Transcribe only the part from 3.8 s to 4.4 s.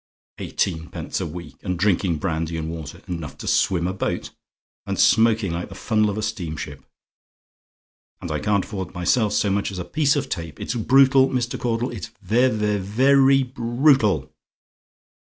a boat!